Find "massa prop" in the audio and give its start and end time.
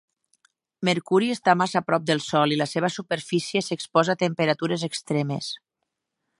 1.59-2.07